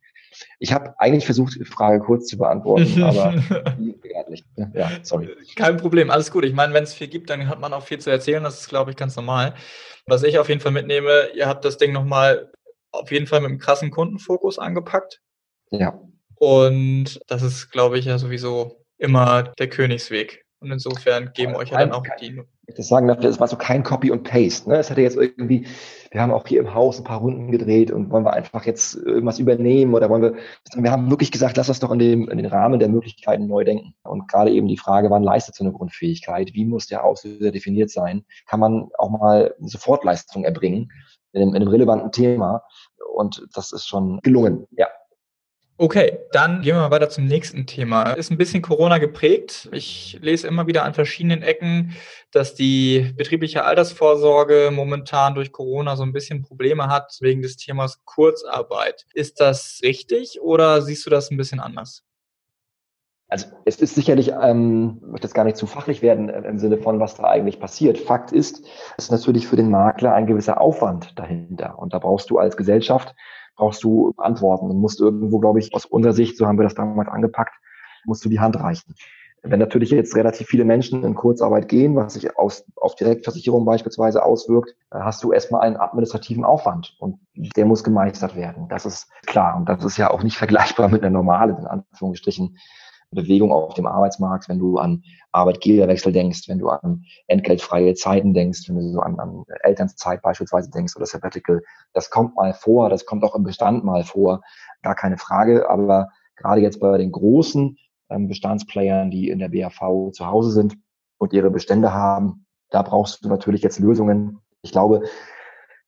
Ich 0.58 0.72
habe 0.72 0.94
eigentlich 0.98 1.26
versucht, 1.26 1.56
die 1.56 1.64
Frage 1.64 2.00
kurz 2.00 2.26
zu 2.26 2.38
beantworten, 2.38 3.02
aber 3.02 3.34
nicht. 4.32 4.46
Ja, 4.74 4.90
sorry. 5.02 5.28
Kein 5.54 5.76
Problem, 5.76 6.10
alles 6.10 6.30
gut. 6.30 6.44
Ich 6.44 6.54
meine, 6.54 6.74
wenn 6.74 6.84
es 6.84 6.94
viel 6.94 7.08
gibt, 7.08 7.30
dann 7.30 7.48
hat 7.48 7.60
man 7.60 7.72
auch 7.72 7.84
viel 7.84 7.98
zu 7.98 8.10
erzählen. 8.10 8.42
Das 8.42 8.60
ist, 8.60 8.68
glaube 8.68 8.90
ich, 8.90 8.96
ganz 8.96 9.14
normal. 9.14 9.54
Was 10.06 10.24
ich 10.24 10.38
auf 10.38 10.48
jeden 10.48 10.60
Fall 10.60 10.72
mitnehme, 10.72 11.28
ihr 11.34 11.46
habt 11.46 11.64
das 11.64 11.78
Ding 11.78 11.92
nochmal 11.92 12.50
auf 12.90 13.12
jeden 13.12 13.26
Fall 13.26 13.40
mit 13.40 13.50
einem 13.50 13.58
krassen 13.58 13.90
Kundenfokus 13.90 14.58
angepackt. 14.58 15.20
Ja. 15.70 16.00
Und 16.42 17.20
das 17.28 17.42
ist, 17.42 17.70
glaube 17.70 18.00
ich, 18.00 18.06
ja 18.06 18.18
sowieso 18.18 18.84
immer 18.98 19.44
der 19.60 19.68
Königsweg. 19.68 20.44
Und 20.58 20.72
insofern 20.72 21.30
geben 21.34 21.54
euch 21.54 21.70
ja 21.70 21.78
dann 21.78 21.92
auch 21.92 22.04
die. 22.20 22.42
Ich 22.66 22.74
das 22.74 22.88
sagen 22.88 23.06
darf, 23.06 23.22
es 23.22 23.38
war 23.38 23.46
so 23.46 23.54
kein 23.54 23.84
Copy 23.84 24.10
und 24.10 24.24
Paste. 24.24 24.68
Ne? 24.68 24.78
Es 24.78 24.90
hätte 24.90 25.02
jetzt 25.02 25.16
irgendwie, 25.16 25.68
wir 26.10 26.20
haben 26.20 26.32
auch 26.32 26.44
hier 26.44 26.58
im 26.58 26.74
Haus 26.74 26.98
ein 26.98 27.04
paar 27.04 27.20
Runden 27.20 27.52
gedreht 27.52 27.92
und 27.92 28.10
wollen 28.10 28.24
wir 28.24 28.32
einfach 28.32 28.66
jetzt 28.66 28.96
irgendwas 28.96 29.38
übernehmen 29.38 29.94
oder 29.94 30.10
wollen 30.10 30.22
wir, 30.22 30.34
wir 30.74 30.90
haben 30.90 31.10
wirklich 31.10 31.30
gesagt, 31.30 31.56
lass 31.56 31.68
uns 31.68 31.78
doch 31.78 31.92
in, 31.92 32.00
dem, 32.00 32.28
in 32.28 32.38
den 32.38 32.46
Rahmen 32.46 32.80
der 32.80 32.88
Möglichkeiten 32.88 33.46
neu 33.46 33.62
denken. 33.62 33.94
Und 34.02 34.26
gerade 34.26 34.50
eben 34.50 34.66
die 34.66 34.78
Frage, 34.78 35.10
wann 35.10 35.22
leistet 35.22 35.54
so 35.54 35.62
eine 35.62 35.72
Grundfähigkeit? 35.72 36.54
Wie 36.54 36.64
muss 36.64 36.88
der 36.88 37.04
Auslöser 37.04 37.52
definiert 37.52 37.90
sein? 37.90 38.24
Kann 38.48 38.58
man 38.58 38.88
auch 38.98 39.10
mal 39.10 39.54
eine 39.60 39.68
Sofortleistung 39.68 40.42
erbringen 40.42 40.90
in 41.34 41.42
einem, 41.42 41.50
in 41.50 41.62
einem 41.62 41.68
relevanten 41.68 42.10
Thema? 42.10 42.64
Und 43.14 43.46
das 43.54 43.70
ist 43.70 43.86
schon 43.86 44.18
gelungen, 44.22 44.66
ja. 44.72 44.88
Okay, 45.82 46.20
dann 46.30 46.62
gehen 46.62 46.76
wir 46.76 46.80
mal 46.82 46.92
weiter 46.92 47.08
zum 47.08 47.24
nächsten 47.24 47.66
Thema. 47.66 48.12
Ist 48.12 48.30
ein 48.30 48.38
bisschen 48.38 48.62
Corona 48.62 48.98
geprägt. 48.98 49.68
Ich 49.72 50.16
lese 50.22 50.46
immer 50.46 50.68
wieder 50.68 50.84
an 50.84 50.94
verschiedenen 50.94 51.42
Ecken, 51.42 51.96
dass 52.30 52.54
die 52.54 53.12
betriebliche 53.16 53.64
Altersvorsorge 53.64 54.70
momentan 54.72 55.34
durch 55.34 55.50
Corona 55.50 55.96
so 55.96 56.04
ein 56.04 56.12
bisschen 56.12 56.42
Probleme 56.42 56.86
hat 56.86 57.18
wegen 57.20 57.42
des 57.42 57.56
Themas 57.56 58.04
Kurzarbeit. 58.04 59.06
Ist 59.12 59.40
das 59.40 59.80
richtig 59.82 60.40
oder 60.40 60.82
siehst 60.82 61.04
du 61.04 61.10
das 61.10 61.32
ein 61.32 61.36
bisschen 61.36 61.58
anders? 61.58 62.04
Also 63.26 63.48
es 63.64 63.80
ist 63.80 63.96
sicherlich, 63.96 64.30
ähm, 64.40 65.00
ich 65.00 65.08
möchte 65.08 65.26
jetzt 65.26 65.34
gar 65.34 65.44
nicht 65.44 65.56
zu 65.56 65.66
fachlich 65.66 66.00
werden 66.00 66.28
äh, 66.28 66.46
im 66.46 66.60
Sinne 66.60 66.78
von, 66.78 67.00
was 67.00 67.16
da 67.16 67.24
eigentlich 67.24 67.58
passiert. 67.58 67.98
Fakt 67.98 68.30
ist, 68.30 68.64
es 68.98 69.06
ist 69.06 69.10
natürlich 69.10 69.48
für 69.48 69.56
den 69.56 69.70
Makler 69.70 70.14
ein 70.14 70.28
gewisser 70.28 70.60
Aufwand 70.60 71.18
dahinter. 71.18 71.76
Und 71.76 71.92
da 71.92 71.98
brauchst 71.98 72.30
du 72.30 72.38
als 72.38 72.56
Gesellschaft 72.56 73.16
brauchst 73.56 73.84
du 73.84 74.12
Antworten 74.16 74.70
und 74.70 74.78
musst 74.78 75.00
irgendwo, 75.00 75.38
glaube 75.38 75.58
ich, 75.58 75.74
aus 75.74 75.86
unserer 75.86 76.12
Sicht, 76.12 76.36
so 76.36 76.46
haben 76.46 76.58
wir 76.58 76.64
das 76.64 76.74
damals 76.74 77.08
angepackt, 77.08 77.54
musst 78.04 78.24
du 78.24 78.28
die 78.28 78.40
Hand 78.40 78.58
reichen. 78.58 78.94
Wenn 79.44 79.58
natürlich 79.58 79.90
jetzt 79.90 80.14
relativ 80.14 80.46
viele 80.46 80.64
Menschen 80.64 81.02
in 81.02 81.16
Kurzarbeit 81.16 81.68
gehen, 81.68 81.96
was 81.96 82.14
sich 82.14 82.38
aus, 82.38 82.64
auf 82.76 82.94
Direktversicherung 82.94 83.64
beispielsweise 83.64 84.24
auswirkt, 84.24 84.76
hast 84.92 85.24
du 85.24 85.32
erstmal 85.32 85.62
einen 85.62 85.76
administrativen 85.76 86.44
Aufwand 86.44 86.96
und 87.00 87.18
der 87.34 87.66
muss 87.66 87.82
gemeistert 87.82 88.36
werden. 88.36 88.68
Das 88.68 88.86
ist 88.86 89.10
klar 89.26 89.56
und 89.56 89.68
das 89.68 89.84
ist 89.84 89.96
ja 89.96 90.10
auch 90.10 90.22
nicht 90.22 90.36
vergleichbar 90.36 90.88
mit 90.88 91.02
einer 91.02 91.10
normalen, 91.10 91.58
in 91.58 91.66
Anführungsstrichen, 91.66 92.56
Bewegung 93.12 93.52
auf 93.52 93.74
dem 93.74 93.86
Arbeitsmarkt, 93.86 94.48
wenn 94.48 94.58
du 94.58 94.78
an 94.78 95.02
Arbeitgeberwechsel 95.32 96.12
denkst, 96.12 96.48
wenn 96.48 96.58
du 96.58 96.68
an 96.68 97.04
entgeltfreie 97.26 97.94
Zeiten 97.94 98.34
denkst, 98.34 98.68
wenn 98.68 98.76
du 98.76 98.92
so 98.92 99.00
an, 99.00 99.18
an 99.18 99.44
Elternzeit 99.62 100.22
beispielsweise 100.22 100.70
denkst 100.70 100.96
oder 100.96 101.06
Sabbatical. 101.06 101.62
Das 101.92 102.10
kommt 102.10 102.34
mal 102.36 102.54
vor, 102.54 102.88
das 102.88 103.06
kommt 103.06 103.24
auch 103.24 103.34
im 103.34 103.44
Bestand 103.44 103.84
mal 103.84 104.04
vor, 104.04 104.42
gar 104.82 104.94
keine 104.94 105.18
Frage. 105.18 105.68
Aber 105.68 106.08
gerade 106.36 106.60
jetzt 106.60 106.80
bei 106.80 106.98
den 106.98 107.12
großen 107.12 107.76
ähm, 108.10 108.28
Bestandsplayern, 108.28 109.10
die 109.10 109.28
in 109.28 109.38
der 109.38 109.48
BAV 109.48 110.12
zu 110.12 110.26
Hause 110.26 110.50
sind 110.50 110.76
und 111.18 111.32
ihre 111.32 111.50
Bestände 111.50 111.92
haben, 111.92 112.46
da 112.70 112.82
brauchst 112.82 113.24
du 113.24 113.28
natürlich 113.28 113.62
jetzt 113.62 113.78
Lösungen. 113.78 114.40
Ich 114.62 114.72
glaube, 114.72 115.02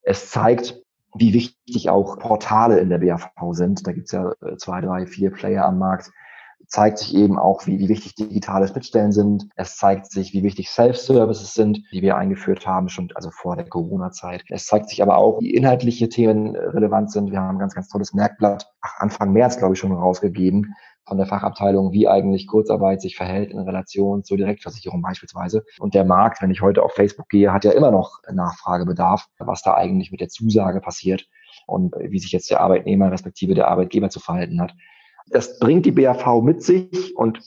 es 0.02 0.30
zeigt, 0.30 0.82
wie 1.16 1.32
wichtig 1.32 1.90
auch 1.90 2.18
Portale 2.18 2.78
in 2.80 2.90
der 2.90 2.98
BAV 2.98 3.30
sind. 3.52 3.86
Da 3.86 3.92
gibt's 3.92 4.12
ja 4.12 4.32
äh, 4.42 4.56
zwei, 4.56 4.80
drei, 4.80 5.06
vier 5.06 5.30
Player 5.30 5.64
am 5.64 5.78
Markt, 5.78 6.10
zeigt 6.66 6.98
sich 6.98 7.14
eben 7.14 7.38
auch, 7.38 7.66
wie, 7.66 7.78
wie 7.78 7.88
wichtig 7.88 8.14
digitale 8.14 8.68
Schnittstellen 8.68 9.12
sind. 9.12 9.48
Es 9.56 9.76
zeigt 9.76 10.10
sich, 10.10 10.32
wie 10.32 10.42
wichtig 10.42 10.70
Self-Services 10.70 11.54
sind, 11.54 11.82
die 11.92 12.02
wir 12.02 12.16
eingeführt 12.16 12.66
haben, 12.66 12.88
schon 12.88 13.10
also 13.14 13.30
vor 13.30 13.56
der 13.56 13.68
Corona-Zeit. 13.68 14.44
Es 14.48 14.66
zeigt 14.66 14.88
sich 14.88 15.02
aber 15.02 15.16
auch, 15.18 15.40
wie 15.40 15.54
inhaltliche 15.54 16.08
Themen 16.08 16.56
relevant 16.56 17.10
sind. 17.10 17.30
Wir 17.30 17.40
haben 17.40 17.56
ein 17.56 17.60
ganz, 17.60 17.74
ganz 17.74 17.88
tolles 17.88 18.14
Merkblatt, 18.14 18.70
ach, 18.80 19.00
Anfang 19.00 19.32
März, 19.32 19.58
glaube 19.58 19.74
ich, 19.74 19.80
schon 19.80 19.92
rausgegeben, 19.92 20.74
von 21.06 21.18
der 21.18 21.26
Fachabteilung, 21.26 21.92
wie 21.92 22.08
eigentlich 22.08 22.46
Kurzarbeit 22.46 23.00
sich 23.00 23.16
verhält 23.16 23.50
in 23.50 23.58
Relation 23.58 24.24
zur 24.24 24.36
Direktversicherung 24.36 25.02
beispielsweise. 25.02 25.64
Und 25.78 25.94
der 25.94 26.04
Markt, 26.04 26.40
wenn 26.40 26.50
ich 26.50 26.62
heute 26.62 26.82
auf 26.82 26.94
Facebook 26.94 27.28
gehe, 27.28 27.52
hat 27.52 27.64
ja 27.64 27.72
immer 27.72 27.90
noch 27.90 28.20
Nachfragebedarf, 28.32 29.26
was 29.38 29.62
da 29.62 29.74
eigentlich 29.74 30.10
mit 30.10 30.20
der 30.20 30.28
Zusage 30.28 30.80
passiert 30.80 31.28
und 31.66 31.94
wie 31.98 32.18
sich 32.18 32.32
jetzt 32.32 32.50
der 32.50 32.60
Arbeitnehmer 32.60 33.12
respektive 33.12 33.54
der 33.54 33.68
Arbeitgeber 33.68 34.08
zu 34.08 34.20
verhalten 34.20 34.60
hat. 34.60 34.74
Das 35.26 35.58
bringt 35.58 35.86
die 35.86 35.92
BAV 35.92 36.42
mit 36.42 36.62
sich 36.62 37.16
und 37.16 37.40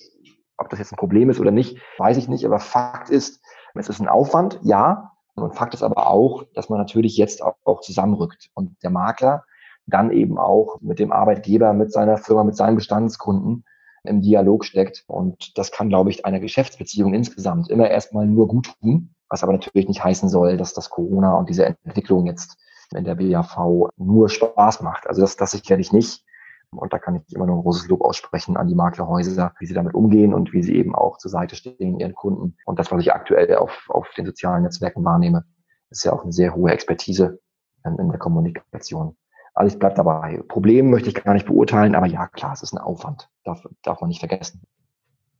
ob 0.57 0.69
das 0.69 0.79
jetzt 0.79 0.91
ein 0.91 0.98
Problem 0.98 1.29
ist 1.29 1.39
oder 1.39 1.51
nicht, 1.51 1.77
weiß 1.98 2.17
ich 2.17 2.27
nicht. 2.27 2.46
Aber 2.46 2.60
Fakt 2.60 3.10
ist, 3.10 3.41
es 3.75 3.89
ist 3.89 4.00
ein 4.00 4.07
Aufwand, 4.07 4.60
ja. 4.63 5.12
Und 5.36 5.55
Fakt 5.55 5.75
ist 5.75 5.84
aber 5.84 6.07
auch, 6.07 6.46
dass 6.55 6.69
man 6.69 6.79
natürlich 6.79 7.15
jetzt 7.15 7.43
auch, 7.43 7.55
auch 7.63 7.81
zusammenrückt 7.81 8.50
und 8.55 8.75
der 8.81 8.89
Makler 8.89 9.43
dann 9.86 10.12
eben 10.12 10.38
auch 10.38 10.81
mit 10.81 11.00
dem 11.00 11.12
Arbeitgeber, 11.12 11.74
mit 11.74 11.91
seiner 11.91 12.17
Firma, 12.17 12.43
mit 12.43 12.55
seinen 12.55 12.75
Bestandskunden 12.75 13.63
im 14.03 14.22
Dialog 14.22 14.65
steckt. 14.65 15.03
Und 15.07 15.57
das 15.57 15.72
kann, 15.72 15.89
glaube 15.89 16.10
ich, 16.10 16.25
einer 16.25 16.39
Geschäftsbeziehung 16.39 17.13
insgesamt 17.13 17.69
immer 17.69 17.89
erstmal 17.89 18.25
nur 18.25 18.48
gut 18.48 18.74
tun, 18.81 19.13
was 19.29 19.43
aber 19.43 19.53
natürlich 19.53 19.88
nicht 19.88 20.03
heißen 20.03 20.29
soll, 20.29 20.57
dass 20.57 20.74
das 20.74 20.89
Corona 20.89 21.36
und 21.36 21.50
diese 21.50 21.65
Entwicklung 21.65 22.25
jetzt 22.25 22.57
in 22.96 23.03
der 23.03 23.15
BAV 23.15 23.89
nur 23.98 24.29
Spaß 24.29 24.81
macht. 24.81 25.07
Also 25.07 25.22
das, 25.22 25.36
das 25.38 25.51
sicherlich 25.51 25.91
nicht. 25.91 26.24
Und 26.71 26.91
da 26.91 27.00
kann 27.00 27.15
ich 27.15 27.33
immer 27.33 27.45
nur 27.45 27.57
ein 27.57 27.62
großes 27.62 27.88
Lob 27.88 28.01
aussprechen 28.01 28.57
an 28.57 28.67
die 28.67 28.75
Maklerhäuser, 28.75 29.53
wie 29.59 29.65
sie 29.65 29.74
damit 29.74 29.93
umgehen 29.93 30.33
und 30.33 30.53
wie 30.53 30.63
sie 30.63 30.75
eben 30.75 30.95
auch 30.95 31.17
zur 31.17 31.31
Seite 31.31 31.55
stehen 31.55 32.00
ihren 32.00 32.13
Kunden. 32.13 32.57
Und 32.65 32.77
das, 32.79 32.91
was 32.91 33.01
ich 33.01 33.13
aktuell 33.13 33.55
auf, 33.55 33.86
auf 33.89 34.09
den 34.17 34.25
sozialen 34.25 34.63
Netzwerken 34.63 35.03
wahrnehme, 35.03 35.45
ist 35.89 36.03
ja 36.03 36.12
auch 36.12 36.24
eine 36.24 36.33
sehr 36.33 36.53
hohe 36.53 36.71
Expertise 36.71 37.39
in 37.86 38.09
der 38.09 38.19
Kommunikation. 38.19 39.15
Alles 39.53 39.79
bleibt 39.79 39.97
dabei. 39.97 40.43
Problem 40.50 40.89
möchte 40.89 41.09
ich 41.09 41.15
gar 41.15 41.33
nicht 41.33 41.47
beurteilen, 41.47 41.95
aber 41.95 42.05
ja, 42.05 42.27
klar, 42.27 42.53
es 42.53 42.62
ist 42.62 42.74
ein 42.74 42.77
Aufwand. 42.77 43.29
Darf, 43.43 43.65
darf 43.81 44.01
man 44.01 44.09
nicht 44.09 44.19
vergessen. 44.19 44.62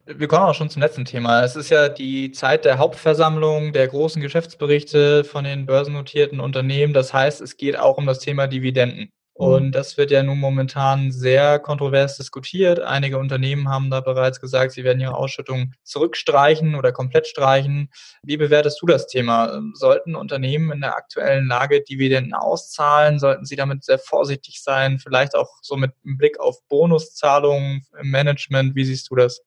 Wir 0.06 0.30
kommen 0.30 0.44
auch 0.44 0.56
schon 0.56 0.70
zum 0.70 0.82
letzten 0.82 1.04
Thema. 1.04 1.44
Es 1.44 1.58
ist 1.58 1.70
ja 1.70 1.90
die 1.90 2.32
Zeit 2.32 2.64
der 2.64 2.78
Hauptversammlung, 2.78 3.74
der 3.74 3.90
großen 3.90 4.22
Geschäftsberichte 4.22 5.26
von 5.26 5.44
den 5.44 5.66
börsennotierten 5.66 6.40
Unternehmen. 6.40 6.94
Das 6.94 7.14
heißt, 7.14 7.42
es 7.42 7.58
geht 7.58 7.78
auch 7.78 7.98
um 7.98 8.06
das 8.06 8.20
Thema 8.20 8.48
Dividenden. 8.48 9.12
Und 9.38 9.68
mhm. 9.68 9.72
das 9.72 9.98
wird 9.98 10.10
ja 10.10 10.24
nun 10.24 10.40
momentan 10.40 11.12
sehr 11.12 11.60
kontrovers 11.60 12.18
diskutiert. 12.18 12.80
Einige 12.80 13.20
Unternehmen 13.20 13.70
haben 13.70 13.92
da 13.92 14.02
bereits 14.02 14.42
gesagt, 14.42 14.72
sie 14.72 14.84
werden 14.84 15.00
ihre 15.00 15.16
Ausschüttung 15.16 15.74
zurückstreichen 15.84 16.74
oder 16.74 16.92
komplett 16.92 17.28
streichen. 17.28 17.90
Wie 18.24 18.38
bewertest 18.38 18.82
du 18.82 18.88
das 18.88 19.06
Thema? 19.06 19.62
Sollten 19.74 20.16
Unternehmen 20.16 20.72
in 20.72 20.82
der 20.82 20.96
aktuellen 20.96 21.46
Lage 21.46 21.84
Dividenden 21.84 22.34
auszahlen? 22.34 23.20
Sollten 23.20 23.46
sie 23.46 23.56
damit 23.56 23.84
sehr 23.84 24.00
vorsichtig 24.00 24.64
sein? 24.64 24.98
Vielleicht 24.98 25.36
auch 25.36 25.60
so 25.62 25.76
mit 25.76 25.92
Blick 26.04 26.40
auf 26.40 26.58
Bonuszahlungen 26.68 27.86
im 28.02 28.10
Management. 28.10 28.74
Wie 28.74 28.86
siehst 28.86 29.12
du 29.12 29.16
das? 29.16 29.44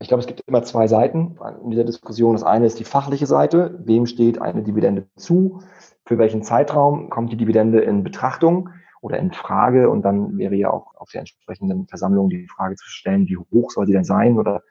Ich 0.00 0.06
glaube, 0.06 0.20
es 0.20 0.28
gibt 0.28 0.42
immer 0.46 0.62
zwei 0.62 0.86
Seiten 0.86 1.36
in 1.64 1.70
dieser 1.70 1.84
Diskussion. 1.84 2.34
Das 2.34 2.44
eine 2.44 2.66
ist 2.66 2.78
die 2.78 2.84
fachliche 2.84 3.26
Seite. 3.26 3.80
Wem 3.84 4.06
steht 4.06 4.40
eine 4.40 4.62
Dividende 4.62 5.08
zu? 5.16 5.60
Für 6.04 6.18
welchen 6.18 6.42
Zeitraum 6.42 7.10
kommt 7.10 7.32
die 7.32 7.36
Dividende 7.36 7.80
in 7.80 8.04
Betrachtung 8.04 8.68
oder 9.00 9.18
in 9.18 9.32
Frage? 9.32 9.90
Und 9.90 10.02
dann 10.02 10.38
wäre 10.38 10.54
ja 10.54 10.70
auch 10.70 10.94
auf 10.94 11.10
der 11.10 11.20
entsprechenden 11.20 11.88
Versammlung 11.88 12.28
die 12.30 12.46
Frage 12.46 12.76
zu 12.76 12.88
stellen, 12.88 13.26
wie 13.26 13.38
hoch 13.38 13.72
soll 13.72 13.86
sie 13.86 13.92
denn 13.92 14.04
sein 14.04 14.38
oder 14.38 14.62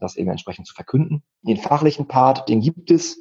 das 0.00 0.16
eben 0.16 0.30
entsprechend 0.30 0.66
zu 0.66 0.74
verkünden. 0.74 1.22
Den 1.42 1.58
fachlichen 1.58 2.08
Part, 2.08 2.48
den 2.48 2.60
gibt 2.60 2.90
es. 2.90 3.20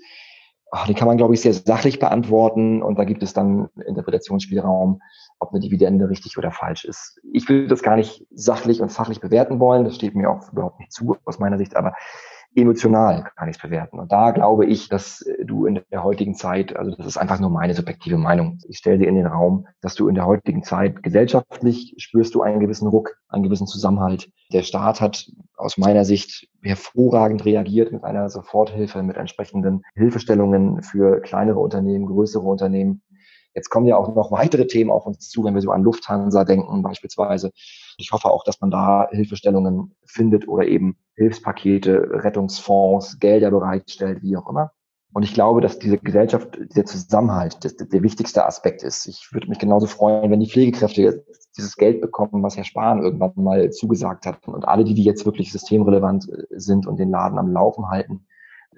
Ach, 0.72 0.88
den 0.88 0.96
kann 0.96 1.08
man, 1.08 1.18
glaube 1.18 1.34
ich, 1.34 1.42
sehr 1.42 1.54
sachlich 1.54 2.00
beantworten 2.00 2.82
und 2.82 2.98
da 2.98 3.04
gibt 3.04 3.24
es 3.24 3.34
dann 3.34 3.70
Interpretationsspielraum 3.86 5.02
ob 5.42 5.52
eine 5.52 5.60
Dividende 5.60 6.08
richtig 6.08 6.38
oder 6.38 6.52
falsch 6.52 6.86
ist. 6.86 7.20
Ich 7.34 7.50
will 7.50 7.68
das 7.68 7.82
gar 7.82 7.96
nicht 7.96 8.26
sachlich 8.30 8.80
und 8.80 8.92
fachlich 8.92 9.20
bewerten 9.20 9.60
wollen, 9.60 9.84
das 9.84 9.96
steht 9.96 10.16
mir 10.16 10.30
auch 10.30 10.52
überhaupt 10.52 10.80
nicht 10.80 10.94
zu 10.94 11.18
aus 11.26 11.40
meiner 11.40 11.58
Sicht, 11.58 11.76
aber 11.76 11.94
emotional 12.56 13.32
kann 13.36 13.50
ich 13.50 13.56
es 13.56 13.62
bewerten. 13.62 14.00
Und 14.00 14.12
da 14.12 14.32
glaube 14.32 14.66
ich, 14.66 14.90
dass 14.90 15.26
du 15.44 15.66
in 15.66 15.82
der 15.92 16.04
heutigen 16.04 16.36
Zeit, 16.36 16.76
also 16.76 16.96
das 16.96 17.06
ist 17.06 17.18
einfach 17.18 17.40
nur 17.40 17.50
meine 17.50 17.74
subjektive 17.74 18.18
Meinung, 18.18 18.60
ich 18.68 18.78
stelle 18.78 18.98
dir 18.98 19.08
in 19.08 19.16
den 19.16 19.26
Raum, 19.26 19.68
dass 19.82 19.96
du 19.96 20.08
in 20.08 20.16
der 20.16 20.26
heutigen 20.26 20.64
Zeit 20.64 21.02
gesellschaftlich 21.04 21.96
spürst 21.98 22.36
du 22.36 22.42
einen 22.42 22.60
gewissen 22.60 22.88
Ruck, 22.88 23.16
einen 23.30 23.44
gewissen 23.44 23.68
Zusammenhalt. 23.68 24.30
Der 24.52 24.64
Staat 24.64 25.00
hat 25.00 25.32
aus 25.56 25.78
meiner 25.78 26.04
Sicht 26.04 26.48
hervorragend 26.62 27.46
reagiert 27.46 27.92
mit 27.92 28.04
einer 28.04 28.30
Soforthilfe, 28.30 29.02
mit 29.04 29.18
entsprechenden 29.18 29.84
Hilfestellungen 29.96 30.84
für 30.84 31.22
kleinere 31.22 31.60
Unternehmen, 31.60 32.06
größere 32.06 32.44
Unternehmen. 32.44 33.02
Jetzt 33.54 33.70
kommen 33.70 33.86
ja 33.86 33.98
auch 33.98 34.14
noch 34.16 34.32
weitere 34.32 34.68
Themen 34.68 34.92
auf 34.92 35.06
uns 35.06 35.30
zu, 35.30 35.44
wenn 35.44 35.54
wir 35.54 35.62
so 35.62 35.72
an 35.72 35.84
Lufthansa 35.84 36.44
denken 36.44 36.82
beispielsweise. 36.82 37.52
Ich 37.98 38.12
hoffe 38.12 38.30
auch, 38.30 38.44
dass 38.44 38.62
man 38.62 38.72
da 38.72 39.08
Hilfestellungen 39.12 39.96
findet 40.06 40.48
oder 40.48 40.66
eben 40.66 40.98
Hilfspakete, 41.16 42.24
Rettungsfonds, 42.24 43.20
Gelder 43.20 43.52
bereitstellt, 43.52 44.22
wie 44.22 44.38
auch 44.38 44.50
immer. 44.50 44.72
Und 45.14 45.24
ich 45.24 45.34
glaube, 45.34 45.60
dass 45.60 45.78
diese 45.78 45.98
Gesellschaft, 45.98 46.58
dieser 46.74 46.86
Zusammenhalt 46.86 47.66
das, 47.66 47.76
der 47.76 48.02
wichtigste 48.02 48.46
Aspekt 48.46 48.82
ist. 48.82 49.08
Ich 49.08 49.34
würde 49.34 49.50
mich 49.50 49.60
genauso 49.60 49.88
freuen, 49.88 50.32
wenn 50.32 50.40
die 50.40 50.50
Pflegekräfte 50.50 51.26
dieses 51.58 51.76
Geld 51.76 52.00
bekommen, 52.00 52.42
was 52.44 52.56
Herr 52.56 52.64
Spahn 52.64 53.04
irgendwann 53.04 53.34
mal 53.36 53.72
zugesagt 53.72 54.26
hat. 54.26 54.48
Und 54.48 54.66
alle, 54.66 54.86
die, 54.86 54.94
die 54.94 55.04
jetzt 55.04 55.26
wirklich 55.26 55.52
systemrelevant 55.52 56.32
sind 56.52 56.88
und 56.88 56.98
den 56.98 57.10
Laden 57.10 57.38
am 57.38 57.52
Laufen 57.52 57.90
halten, 57.90 58.26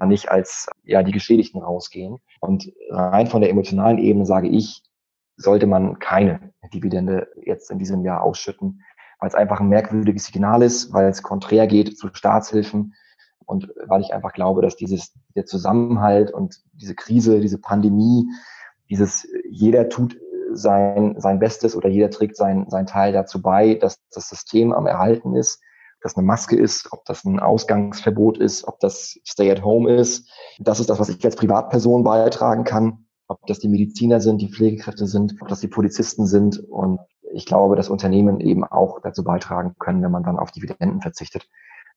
nicht 0.06 0.30
als 0.30 0.68
ja 0.84 1.04
die 1.04 1.12
Geschädigten 1.12 1.62
rausgehen. 1.62 2.18
Und 2.40 2.72
rein 2.90 3.28
von 3.28 3.42
der 3.42 3.50
emotionalen 3.50 3.98
Ebene 3.98 4.26
sage 4.26 4.50
ich, 4.50 4.84
sollte 5.38 5.68
man 5.68 6.00
keine 6.00 6.54
Dividende 6.74 7.28
jetzt 7.44 7.72
in 7.72 7.80
diesem 7.80 8.04
Jahr 8.06 8.22
ausschütten, 8.22 8.82
weil 9.20 9.30
es 9.30 9.36
einfach 9.36 9.60
ein 9.60 9.70
merkwürdiges 9.70 10.26
Signal 10.26 10.62
ist, 10.62 10.94
weil 10.94 11.08
es 11.08 11.24
konträr 11.24 11.68
geht 11.68 11.98
zu 11.98 12.10
Staatshilfen 12.14 12.94
und 13.46 13.70
weil 13.88 14.02
ich 14.02 14.14
einfach 14.14 14.34
glaube, 14.34 14.62
dass 14.62 14.76
dieses 14.76 15.14
der 15.36 15.46
Zusammenhalt 15.46 16.32
und 16.32 16.62
diese 16.74 16.96
Krise, 16.96 17.40
diese 17.40 17.60
Pandemie, 17.60 18.28
dieses 18.90 19.28
jeder 19.50 19.90
tut 19.90 20.18
sein 20.52 21.16
sein 21.20 21.40
Bestes 21.40 21.76
oder 21.76 21.90
jeder 21.90 22.12
trägt 22.12 22.38
sein 22.38 22.70
sein 22.70 22.86
Teil 22.86 23.12
dazu 23.12 23.42
bei, 23.42 23.74
dass 23.74 23.98
das 24.12 24.30
System 24.30 24.72
am 24.72 24.86
erhalten 24.86 25.36
ist 25.36 25.62
das 26.04 26.18
eine 26.18 26.28
Maske 26.28 26.58
ist, 26.58 26.92
ob 26.92 27.06
das 27.06 27.24
ein 27.24 27.40
Ausgangsverbot 27.40 28.38
ist, 28.38 28.68
ob 28.68 28.80
das 28.82 29.20
Stay 29.26 29.50
at 29.50 29.64
Home 29.64 29.96
ist. 29.96 30.30
Das 30.60 30.82
ist 30.82 30.90
das, 30.90 31.00
was 31.00 31.10
ich 31.10 31.24
als 31.24 31.38
Privatperson 31.38 32.04
beitragen 32.04 32.66
kann. 32.66 33.06
Ob 33.28 33.40
das 33.48 33.60
die 33.60 33.70
Mediziner 33.70 34.20
sind, 34.20 34.42
die 34.42 34.52
Pflegekräfte 34.52 35.08
sind, 35.08 35.36
ob 35.42 35.48
das 35.48 35.62
die 35.62 35.70
Polizisten 35.70 36.28
sind. 36.28 36.60
Und 36.60 37.00
ich 37.32 37.46
glaube, 37.46 37.78
dass 37.78 37.90
Unternehmen 37.90 38.42
eben 38.42 38.66
auch 38.66 39.00
dazu 39.02 39.24
beitragen 39.24 39.76
können, 39.80 40.04
wenn 40.04 40.12
man 40.12 40.24
dann 40.24 40.38
auf 40.38 40.52
Dividenden 40.52 41.02
verzichtet, 41.02 41.48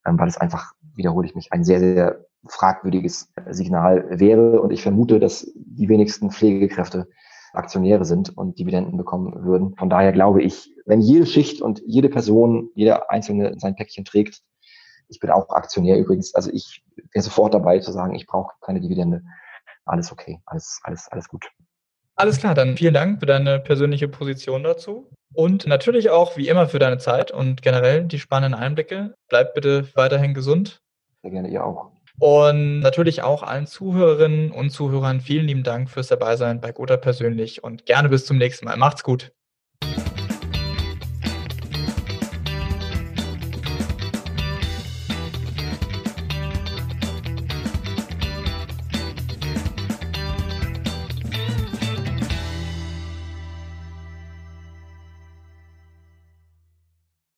ähm, 0.07 0.19
weil 0.21 0.29
es 0.29 0.39
einfach, 0.39 0.73
wiederhole 0.95 1.27
ich 1.27 1.35
mich, 1.35 1.53
ein 1.53 1.65
sehr, 1.65 1.81
sehr 1.81 2.25
fragwürdiges 2.47 3.33
Signal 3.51 4.21
wäre. 4.21 4.61
Und 4.61 4.71
ich 4.71 4.83
vermute, 4.83 5.19
dass 5.19 5.51
die 5.57 5.89
wenigsten 5.89 6.31
Pflegekräfte 6.31 7.09
Aktionäre 7.53 8.05
sind 8.05 8.37
und 8.37 8.59
Dividenden 8.59 8.97
bekommen 8.97 9.45
würden. 9.45 9.75
Von 9.75 9.91
daher 9.91 10.13
glaube 10.13 10.43
ich, 10.43 10.76
wenn 10.87 11.01
jede 11.01 11.27
Schicht 11.27 11.61
und 11.61 11.83
jede 11.87 12.09
Person, 12.09 12.71
jeder 12.75 13.11
Einzelne 13.11 13.55
sein 13.59 13.77
Päckchen 13.77 14.05
trägt, 14.05 14.41
ich 15.09 15.21
bin 15.21 15.31
auch 15.31 15.51
Aktionär 15.51 15.99
übrigens, 15.99 16.35
also 16.35 16.51
ich 16.53 16.83
wäre 17.13 17.23
sofort 17.23 17.55
dabei 17.55 17.79
zu 17.79 17.93
sagen, 17.93 18.15
ich 18.15 18.27
brauche 18.27 18.55
keine 18.61 18.81
Dividende. 18.81 19.23
Alles 19.85 20.11
okay, 20.11 20.41
alles, 20.47 20.81
alles, 20.83 21.09
alles 21.11 21.29
gut. 21.29 21.49
Alles 22.17 22.39
klar, 22.39 22.55
dann 22.55 22.77
vielen 22.77 22.95
Dank 22.95 23.21
für 23.21 23.27
deine 23.27 23.61
persönliche 23.61 24.09
Position 24.09 24.63
dazu. 24.63 25.11
Und 25.35 25.67
natürlich 25.67 26.11
auch 26.11 26.37
wie 26.37 26.49
immer 26.49 26.67
für 26.67 26.79
deine 26.79 26.99
Zeit 26.99 27.31
und 27.31 27.61
generell 27.61 28.05
die 28.05 28.19
spannenden 28.19 28.59
Einblicke. 28.59 29.15
Bleib 29.29 29.55
bitte 29.55 29.87
weiterhin 29.95 30.33
gesund. 30.33 30.81
Sehr 31.23 31.31
gerne, 31.31 31.49
ihr 31.49 31.65
auch. 31.65 31.91
Und 32.19 32.81
natürlich 32.81 33.23
auch 33.23 33.43
allen 33.43 33.67
Zuhörerinnen 33.67 34.51
und 34.51 34.71
Zuhörern 34.71 35.21
vielen 35.21 35.47
lieben 35.47 35.63
Dank 35.63 35.91
fürs 35.91 36.09
Dabeisein 36.09 36.63
bei 36.63 36.73
Gotha 36.73 36.97
persönlich 36.97 37.63
und 37.63 37.85
gerne 37.85 38.09
bis 38.09 38.25
zum 38.25 38.39
nächsten 38.39 38.65
Mal. 38.65 38.79
Macht's 38.79 39.03
gut. 39.03 39.36